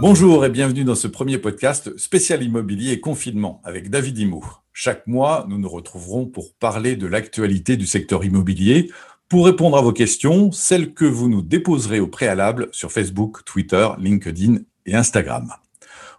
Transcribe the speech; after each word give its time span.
Bonjour 0.00 0.46
et 0.46 0.48
bienvenue 0.48 0.84
dans 0.84 0.94
ce 0.94 1.08
premier 1.08 1.36
podcast 1.36 1.94
spécial 1.98 2.42
immobilier 2.42 2.92
et 2.92 3.00
confinement 3.00 3.60
avec 3.64 3.90
David 3.90 4.16
Imo. 4.16 4.42
Chaque 4.72 5.06
mois, 5.06 5.44
nous 5.46 5.58
nous 5.58 5.68
retrouverons 5.68 6.24
pour 6.24 6.54
parler 6.54 6.96
de 6.96 7.06
l'actualité 7.06 7.76
du 7.76 7.84
secteur 7.84 8.24
immobilier, 8.24 8.90
pour 9.28 9.44
répondre 9.44 9.76
à 9.76 9.82
vos 9.82 9.92
questions, 9.92 10.52
celles 10.52 10.94
que 10.94 11.04
vous 11.04 11.28
nous 11.28 11.42
déposerez 11.42 12.00
au 12.00 12.06
préalable 12.06 12.70
sur 12.72 12.90
Facebook, 12.90 13.44
Twitter, 13.44 13.88
LinkedIn 13.98 14.60
et 14.86 14.94
Instagram. 14.94 15.52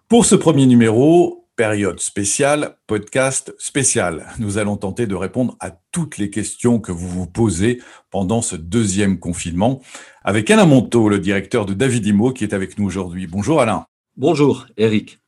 Pour 0.07 0.25
ce 0.25 0.35
premier 0.35 0.67
numéro, 0.67 1.40
période 1.61 1.99
spéciale, 1.99 2.75
podcast 2.87 3.53
spécial. 3.59 4.25
Nous 4.39 4.57
allons 4.57 4.77
tenter 4.77 5.05
de 5.05 5.13
répondre 5.13 5.55
à 5.59 5.69
toutes 5.91 6.17
les 6.17 6.31
questions 6.31 6.79
que 6.79 6.91
vous 6.91 7.07
vous 7.07 7.27
posez 7.27 7.79
pendant 8.09 8.41
ce 8.41 8.55
deuxième 8.55 9.19
confinement 9.19 9.79
avec 10.23 10.49
Alain 10.49 10.65
Monteau, 10.65 11.07
le 11.07 11.19
directeur 11.19 11.67
de 11.67 11.75
David 11.75 12.07
Imo, 12.07 12.31
qui 12.33 12.45
est 12.45 12.55
avec 12.55 12.79
nous 12.79 12.87
aujourd'hui. 12.87 13.27
Bonjour 13.27 13.61
Alain. 13.61 13.85
Bonjour 14.17 14.65
Eric. 14.75 15.19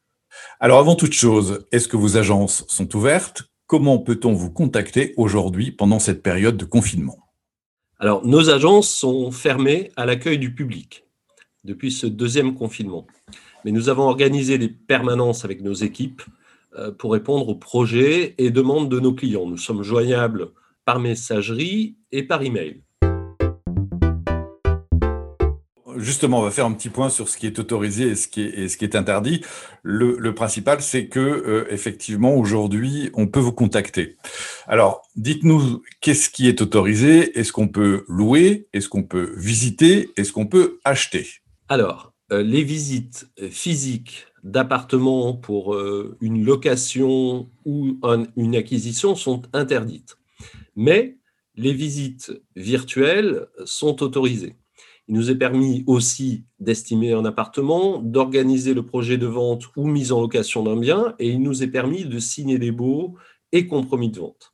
Alors 0.60 0.80
avant 0.80 0.96
toute 0.96 1.14
chose, 1.14 1.68
est-ce 1.72 1.88
que 1.88 1.98
vos 1.98 2.18
agences 2.18 2.66
sont 2.68 2.96
ouvertes? 2.96 3.44
Comment 3.68 4.00
peut-on 4.00 4.34
vous 4.34 4.50
contacter 4.50 5.14
aujourd'hui 5.18 5.70
pendant 5.70 6.00
cette 6.00 6.24
période 6.24 6.58
de 6.58 6.66
confinement? 6.66 7.20
Alors 8.00 8.26
nos 8.26 8.50
agences 8.50 8.90
sont 8.90 9.30
fermées 9.30 9.92
à 9.98 10.08
l'accueil 10.08 10.40
du 10.40 10.56
public 10.56 11.04
depuis 11.64 11.92
ce 11.92 12.08
deuxième 12.08 12.56
confinement 12.56 13.06
mais 13.66 13.72
nous 13.72 13.90
avons 13.90 14.04
organisé 14.04 14.58
des 14.58 14.70
permanences 14.70 15.46
avec 15.46 15.62
nos 15.62 15.74
équipes 15.74 16.22
euh, 16.78 16.92
pour 16.92 17.14
répondre 17.14 17.48
aux 17.50 17.56
projets 17.56 18.36
et 18.38 18.50
demandes 18.50 18.90
de 18.90 19.00
nos 19.00 19.14
clients. 19.14 19.46
Nous 19.46 19.58
sommes 19.58 19.84
joignables 19.84 20.50
par 20.86 21.00
messagerie 21.00 21.96
et 22.12 22.24
par 22.24 22.42
email. 22.42 22.82
Justement, 25.98 26.40
on 26.40 26.42
va 26.42 26.50
faire 26.50 26.66
un 26.66 26.74
petit 26.74 26.90
point 26.90 27.10
sur 27.10 27.30
ce 27.30 27.38
qui 27.38 27.46
est 27.46 27.60
autorisé 27.60 28.10
et 28.10 28.16
ce 28.16 28.28
qui 28.28 28.42
est, 28.42 28.68
ce 28.68 28.78
qui 28.78 28.84
est 28.84 28.96
interdit. 28.96 29.42
Le, 29.84 30.34
principal, 30.34 30.82
c'est 30.82 31.08
que 31.08 31.20
euh, 31.20 31.68
effectivement 31.70 32.36
aujourd'hui, 32.36 33.12
on 33.14 33.28
peut 33.28 33.40
vous 33.40 33.52
contacter. 33.52 34.18
Alors, 34.68 35.04
dites-nous 35.16 35.84
qu'est-ce 36.02 36.30
qui 36.30 36.48
est 36.48 36.62
autorisé? 36.62 37.38
Est-ce 37.38 37.54
qu'on 37.54 37.68
peut 37.68 38.04
louer? 38.08 38.68
Est-ce 38.74 38.90
qu'on 38.90 39.04
peut 39.04 39.34
visiter? 39.38 40.10
Est-ce 40.18 40.34
qu'on 40.34 40.48
peut 40.48 40.80
acheter? 40.84 41.28
Alors, 41.70 42.13
les 42.42 42.64
visites 42.64 43.30
physiques 43.50 44.28
d'appartements 44.44 45.34
pour 45.34 45.76
euh, 45.76 46.18
une 46.22 46.44
location 46.44 47.50
ou 47.66 48.00
une 48.36 48.56
acquisition 48.56 49.16
sont 49.16 49.44
interdites. 49.54 50.18
Mais 50.76 51.18
les 51.56 51.74
visites 51.74 52.32
virtuelles 52.56 53.48
sont 53.66 54.02
autorisées. 54.04 54.56
Il 55.08 55.16
nous 55.16 55.30
est 55.30 55.36
permis 55.36 55.84
aussi 55.86 56.46
d'estimer 56.60 57.14
un 57.14 57.26
appartement, 57.26 58.00
d'organiser 58.00 58.74
le 58.74 58.86
projet 58.86 59.18
de 59.18 59.28
vente 59.28 59.66
ou 59.76 59.86
mise 59.86 60.12
en 60.12 60.22
location 60.22 60.64
d'un 60.64 60.78
bien, 60.78 61.14
et 61.20 61.30
il 61.30 61.42
nous 61.42 61.62
est 61.62 61.68
permis 61.68 62.06
de 62.06 62.20
signer 62.20 62.58
des 62.58 62.72
baux 62.72 63.16
et 63.52 63.68
compromis 63.68 64.10
de 64.10 64.20
vente. 64.20 64.54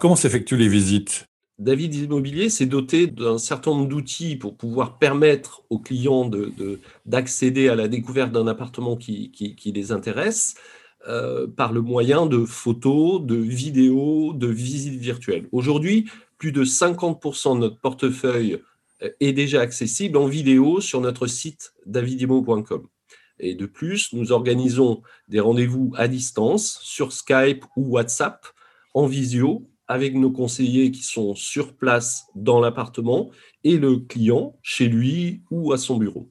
comment 0.00 0.16
s'effectuent 0.16 0.56
les 0.56 0.68
visites? 0.68 1.29
David 1.60 1.94
Immobilier 1.94 2.48
s'est 2.48 2.64
doté 2.64 3.06
d'un 3.06 3.36
certain 3.36 3.72
nombre 3.72 3.88
d'outils 3.88 4.36
pour 4.36 4.56
pouvoir 4.56 4.98
permettre 4.98 5.62
aux 5.68 5.78
clients 5.78 6.28
d'accéder 7.04 7.68
à 7.68 7.74
la 7.74 7.86
découverte 7.86 8.32
d'un 8.32 8.46
appartement 8.46 8.96
qui, 8.96 9.54
les 9.66 9.92
intéresse 9.92 10.54
euh, 11.06 11.46
par 11.46 11.74
le 11.74 11.82
moyen 11.82 12.24
de 12.24 12.46
photos, 12.46 13.22
de 13.22 13.36
vidéos, 13.36 14.32
de 14.32 14.46
visites 14.46 14.98
virtuelles. 14.98 15.48
Aujourd'hui, 15.52 16.10
plus 16.38 16.50
de 16.50 16.64
50% 16.64 17.56
de 17.56 17.60
notre 17.60 17.78
portefeuille 17.78 18.62
euh, 19.02 19.10
est 19.20 19.34
déjà 19.34 19.60
accessible 19.60 20.16
en 20.16 20.26
vidéo 20.26 20.80
sur 20.80 21.02
notre 21.02 21.26
site 21.26 21.74
davidimo.com. 21.84 22.86
Et 23.38 23.54
de 23.54 23.66
plus, 23.66 24.14
nous 24.14 24.32
organisons 24.32 25.02
des 25.28 25.40
rendez-vous 25.40 25.92
à 25.96 26.08
distance 26.08 26.78
sur 26.82 27.12
Skype 27.12 27.66
ou 27.76 27.90
WhatsApp 27.90 28.46
en 28.94 29.06
visio 29.06 29.69
avec 29.90 30.14
nos 30.14 30.30
conseillers 30.30 30.92
qui 30.92 31.02
sont 31.02 31.34
sur 31.34 31.74
place 31.74 32.26
dans 32.36 32.60
l'appartement 32.60 33.30
et 33.64 33.76
le 33.76 33.96
client 33.96 34.54
chez 34.62 34.86
lui 34.86 35.40
ou 35.50 35.72
à 35.72 35.78
son 35.78 35.96
bureau. 35.96 36.30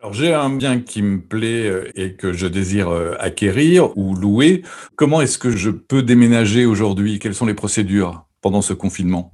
Alors 0.00 0.12
j'ai 0.14 0.34
un 0.34 0.50
bien 0.50 0.80
qui 0.80 1.02
me 1.02 1.20
plaît 1.20 1.68
euh, 1.68 1.88
et 1.94 2.14
que 2.14 2.32
je 2.32 2.48
désire 2.48 2.88
euh, 2.88 3.14
acquérir 3.20 3.96
ou 3.96 4.16
louer. 4.16 4.62
Comment 4.96 5.20
est-ce 5.20 5.38
que 5.38 5.50
je 5.50 5.70
peux 5.70 6.02
déménager 6.02 6.66
aujourd'hui? 6.66 7.20
Quelles 7.20 7.36
sont 7.36 7.46
les 7.46 7.54
procédures 7.54 8.24
pendant 8.40 8.60
ce 8.60 8.72
confinement? 8.72 9.32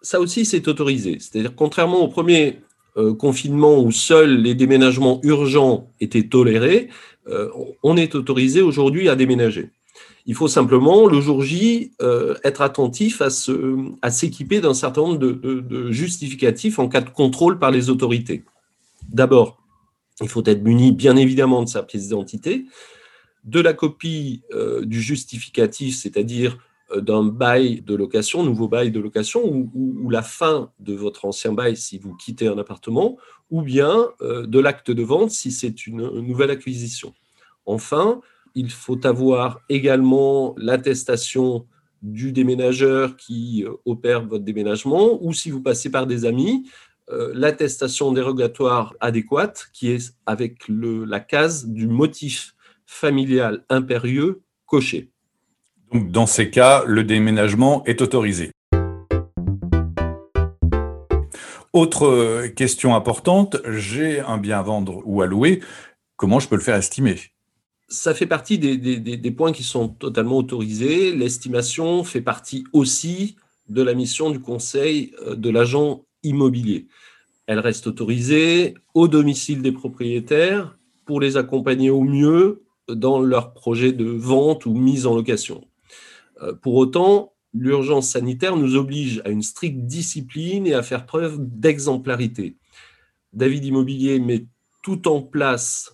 Ça 0.00 0.20
aussi, 0.20 0.46
c'est 0.46 0.68
autorisé. 0.68 1.18
C'est-à-dire, 1.20 1.54
contrairement 1.54 2.00
au 2.00 2.08
premier 2.08 2.60
euh, 2.96 3.14
confinement 3.14 3.78
où 3.78 3.92
seuls 3.92 4.40
les 4.40 4.54
déménagements 4.54 5.20
urgents 5.22 5.90
étaient 6.00 6.28
tolérés, 6.28 6.88
on 7.82 7.96
est 7.96 8.14
autorisé 8.14 8.62
aujourd'hui 8.62 9.08
à 9.08 9.16
déménager. 9.16 9.72
Il 10.28 10.34
faut 10.34 10.48
simplement, 10.48 11.06
le 11.06 11.20
jour 11.20 11.42
J, 11.42 11.92
euh, 12.02 12.34
être 12.42 12.60
attentif 12.60 13.22
à, 13.22 13.30
s'équiper 14.10 14.60
d'un 14.60 14.74
certain 14.74 15.02
nombre 15.02 15.18
de, 15.18 15.90
justificatifs 15.92 16.80
en 16.80 16.88
cas 16.88 17.00
de 17.00 17.10
contrôle 17.10 17.60
par 17.60 17.70
les 17.70 17.90
autorités. 17.90 18.44
D'abord, 19.08 19.62
il 20.20 20.28
faut 20.28 20.42
être 20.44 20.62
muni, 20.62 20.90
bien 20.90 21.14
évidemment, 21.14 21.62
de 21.62 21.68
sa 21.68 21.84
pièce 21.84 22.04
d'identité, 22.04 22.64
de 23.44 23.60
la 23.60 23.72
copie 23.72 24.42
euh, 24.52 24.84
du 24.84 25.00
justificatif, 25.00 25.94
c'est-à-dire 25.94 26.58
euh, 26.90 27.00
d'un 27.00 27.22
bail 27.22 27.82
de 27.82 27.94
location, 27.94 28.42
nouveau 28.42 28.66
bail 28.66 28.90
de 28.90 28.98
location, 28.98 29.44
ou, 29.44 30.10
la 30.10 30.22
fin 30.22 30.72
de 30.80 30.94
votre 30.94 31.24
ancien 31.24 31.52
bail 31.52 31.76
si 31.76 31.98
vous 31.98 32.16
quittez 32.16 32.48
un 32.48 32.58
appartement, 32.58 33.16
ou 33.50 33.62
bien 33.62 34.08
de 34.20 34.58
l'acte 34.58 34.90
de 34.90 35.02
vente 35.04 35.30
si 35.30 35.52
c'est 35.52 35.86
une 35.86 36.08
nouvelle 36.20 36.50
acquisition. 36.50 37.14
Enfin, 37.64 38.20
il 38.56 38.70
faut 38.70 39.06
avoir 39.06 39.60
également 39.68 40.54
l'attestation 40.56 41.66
du 42.00 42.32
déménageur 42.32 43.16
qui 43.16 43.64
euh, 43.64 43.74
opère 43.84 44.24
votre 44.26 44.44
déménagement, 44.44 45.18
ou 45.22 45.32
si 45.32 45.50
vous 45.50 45.62
passez 45.62 45.90
par 45.90 46.06
des 46.06 46.24
amis, 46.24 46.68
euh, 47.10 47.30
l'attestation 47.34 48.12
dérogatoire 48.12 48.94
adéquate 49.00 49.68
qui 49.72 49.90
est 49.90 50.14
avec 50.24 50.64
la 50.68 51.20
case 51.20 51.66
du 51.66 51.86
motif 51.86 52.54
familial 52.86 53.62
impérieux 53.68 54.40
coché. 54.64 55.10
Donc, 55.92 56.10
dans 56.10 56.26
ces 56.26 56.50
cas, 56.50 56.82
le 56.86 57.04
déménagement 57.04 57.84
est 57.84 58.00
autorisé. 58.00 58.50
Autre 61.74 62.06
euh, 62.06 62.48
question 62.48 62.94
importante, 62.94 63.58
j'ai 63.68 64.20
un 64.20 64.38
bien 64.38 64.60
à 64.60 64.62
vendre 64.62 65.02
ou 65.04 65.20
à 65.20 65.26
louer, 65.26 65.60
comment 66.16 66.40
je 66.40 66.48
peux 66.48 66.56
le 66.56 66.62
faire 66.62 66.76
estimer? 66.76 67.16
Ça 67.88 68.14
fait 68.14 68.26
partie 68.26 68.58
des, 68.58 69.30
points 69.30 69.52
qui 69.52 69.62
sont 69.62 69.88
totalement 69.88 70.38
autorisés. 70.38 71.14
L'estimation 71.14 72.04
fait 72.04 72.20
partie 72.20 72.64
aussi 72.72 73.36
de 73.68 73.82
la 73.82 73.94
mission 73.94 74.30
du 74.30 74.40
conseil 74.40 75.12
euh, 75.22 75.34
de 75.34 75.50
l'agent 75.50 76.04
immobilier. 76.22 76.86
Elle 77.46 77.60
reste 77.60 77.86
autorisée 77.86 78.74
au 78.94 79.08
domicile 79.08 79.62
des 79.62 79.72
propriétaires 79.72 80.76
pour 81.04 81.20
les 81.20 81.36
accompagner 81.36 81.90
au 81.90 82.02
mieux 82.02 82.64
dans 82.88 83.20
leur 83.20 83.52
projet 83.52 83.92
de 83.92 84.04
vente 84.04 84.66
ou 84.66 84.74
mise 84.74 85.06
en 85.06 85.14
location. 85.14 85.66
Euh, 86.42 86.52
pour 86.54 86.74
autant, 86.74 87.34
l'urgence 87.54 88.10
sanitaire 88.10 88.56
nous 88.56 88.76
oblige 88.76 89.22
à 89.24 89.30
une 89.30 89.42
stricte 89.42 89.86
discipline 89.86 90.66
et 90.66 90.74
à 90.74 90.82
faire 90.82 91.06
preuve 91.06 91.38
d'exemplarité. 91.40 92.56
David 93.32 93.64
Immobilier 93.64 94.18
met 94.18 94.46
tout 94.82 95.08
en 95.08 95.22
place 95.22 95.92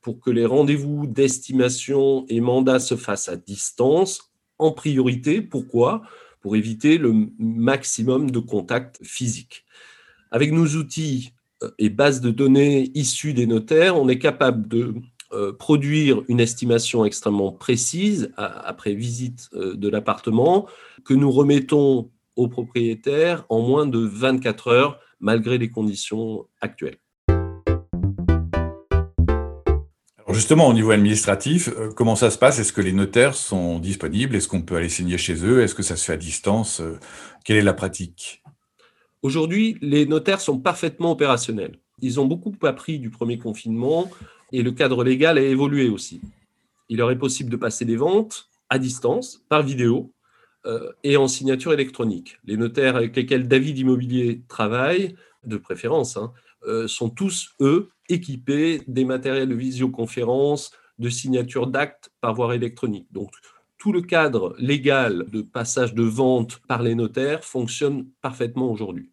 pour 0.00 0.20
que 0.20 0.30
les 0.30 0.46
rendez-vous 0.46 1.06
d'estimation 1.06 2.24
et 2.28 2.40
mandat 2.40 2.80
se 2.80 2.96
fassent 2.96 3.28
à 3.28 3.36
distance 3.36 4.32
en 4.58 4.72
priorité. 4.72 5.42
Pourquoi? 5.42 6.02
Pour 6.40 6.56
éviter 6.56 6.98
le 6.98 7.28
maximum 7.38 8.30
de 8.30 8.38
contacts 8.38 8.98
physiques. 9.02 9.64
Avec 10.30 10.52
nos 10.52 10.66
outils 10.66 11.32
euh, 11.62 11.70
et 11.78 11.90
bases 11.90 12.20
de 12.20 12.30
données 12.30 12.90
issues 12.94 13.34
des 13.34 13.46
notaires, 13.46 14.00
on 14.00 14.08
est 14.08 14.18
capable 14.18 14.66
de 14.66 14.94
euh, 15.32 15.52
produire 15.52 16.22
une 16.28 16.40
estimation 16.40 17.04
extrêmement 17.04 17.52
précise 17.52 18.32
après 18.36 18.94
visite 18.94 19.48
de 19.54 19.88
l'appartement 19.88 20.66
que 21.04 21.14
nous 21.14 21.30
remettons 21.30 22.10
aux 22.36 22.48
propriétaires 22.48 23.44
en 23.48 23.60
moins 23.60 23.86
de 23.86 23.98
24 23.98 24.68
heures 24.68 25.00
malgré 25.20 25.58
les 25.58 25.70
conditions 25.70 26.46
actuelles. 26.60 26.98
Justement, 30.32 30.68
au 30.68 30.72
niveau 30.72 30.90
administratif, 30.90 31.68
euh, 31.68 31.90
comment 31.90 32.16
ça 32.16 32.30
se 32.30 32.38
passe? 32.38 32.58
Est-ce 32.58 32.72
que 32.72 32.80
les 32.80 32.92
notaires 32.92 33.34
sont 33.34 33.78
disponibles? 33.78 34.36
Est-ce 34.36 34.48
qu'on 34.48 34.62
peut 34.62 34.76
aller 34.76 34.88
signer 34.88 35.18
chez 35.18 35.44
eux? 35.44 35.62
Est-ce 35.62 35.74
que 35.74 35.82
ça 35.82 35.96
se 35.96 36.04
fait 36.04 36.14
à 36.14 36.16
distance? 36.16 36.80
Euh, 36.80 36.98
Quelle 37.44 37.56
est 37.56 37.62
la 37.62 37.74
pratique? 37.74 38.42
Aujourd'hui, 39.22 39.78
les 39.80 40.06
notaires 40.06 40.40
sont 40.40 40.58
parfaitement 40.58 41.12
opérationnels. 41.12 41.78
Ils 42.00 42.18
ont 42.18 42.26
beaucoup 42.26 42.54
appris 42.62 42.98
du 42.98 43.10
premier 43.10 43.38
confinement 43.38 44.10
et 44.50 44.62
le 44.62 44.72
cadre 44.72 45.04
légal 45.04 45.38
a 45.38 45.42
évolué 45.42 45.88
aussi. 45.88 46.20
Il 46.88 46.98
leur 46.98 47.10
est 47.10 47.18
possible 47.18 47.50
de 47.50 47.56
passer 47.56 47.84
des 47.84 47.96
ventes 47.96 48.48
à 48.68 48.78
distance, 48.78 49.42
par 49.48 49.62
vidéo, 49.62 50.12
et 51.02 51.16
en 51.16 51.28
signature 51.28 51.72
électronique. 51.72 52.38
Les 52.44 52.56
notaires 52.56 52.96
avec 52.96 53.16
lesquels 53.16 53.48
David 53.48 53.78
Immobilier 53.78 54.42
travaille, 54.48 55.16
de 55.44 55.56
préférence, 55.56 56.16
hein, 56.16 56.32
sont 56.86 57.10
tous, 57.10 57.50
eux, 57.60 57.88
équipés 58.08 58.82
des 58.86 59.04
matériels 59.04 59.48
de 59.48 59.54
visioconférence, 59.54 60.70
de 60.98 61.08
signature 61.08 61.66
d'actes 61.66 62.10
par 62.20 62.34
voie 62.34 62.54
électronique. 62.54 63.08
Donc, 63.10 63.30
tout 63.78 63.92
le 63.92 64.02
cadre 64.02 64.54
légal 64.58 65.24
de 65.30 65.42
passage 65.42 65.94
de 65.94 66.04
vente 66.04 66.60
par 66.68 66.82
les 66.82 66.94
notaires 66.94 67.44
fonctionne 67.44 68.08
parfaitement 68.20 68.70
aujourd'hui. 68.70 69.11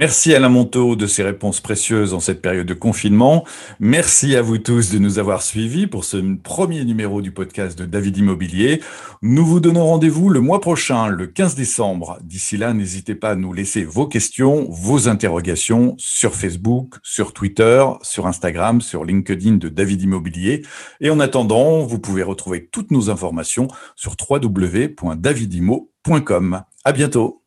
Merci 0.00 0.34
Alain 0.34 0.48
Monteau 0.48 0.96
de 0.96 1.06
ces 1.06 1.22
réponses 1.22 1.60
précieuses 1.60 2.14
en 2.14 2.20
cette 2.20 2.40
période 2.40 2.66
de 2.66 2.72
confinement. 2.72 3.44
Merci 3.80 4.34
à 4.34 4.40
vous 4.40 4.56
tous 4.56 4.90
de 4.90 4.98
nous 4.98 5.18
avoir 5.18 5.42
suivis 5.42 5.86
pour 5.86 6.04
ce 6.04 6.16
premier 6.42 6.86
numéro 6.86 7.20
du 7.20 7.32
podcast 7.32 7.78
de 7.78 7.84
David 7.84 8.16
Immobilier. 8.16 8.80
Nous 9.20 9.44
vous 9.44 9.60
donnons 9.60 9.84
rendez-vous 9.84 10.30
le 10.30 10.40
mois 10.40 10.62
prochain, 10.62 11.08
le 11.08 11.26
15 11.26 11.54
décembre. 11.54 12.16
D'ici 12.22 12.56
là, 12.56 12.72
n'hésitez 12.72 13.14
pas 13.14 13.32
à 13.32 13.34
nous 13.34 13.52
laisser 13.52 13.84
vos 13.84 14.06
questions, 14.06 14.66
vos 14.70 15.06
interrogations 15.06 15.96
sur 15.98 16.34
Facebook, 16.34 16.94
sur 17.02 17.34
Twitter, 17.34 17.84
sur 18.00 18.26
Instagram, 18.26 18.80
sur 18.80 19.04
LinkedIn 19.04 19.56
de 19.56 19.68
David 19.68 20.00
Immobilier. 20.00 20.62
Et 21.02 21.10
en 21.10 21.20
attendant, 21.20 21.80
vous 21.80 21.98
pouvez 21.98 22.22
retrouver 22.22 22.70
toutes 22.72 22.90
nos 22.90 23.10
informations 23.10 23.68
sur 23.96 24.16
www.davidimo.com. 24.30 26.62
À 26.84 26.92
bientôt. 26.92 27.39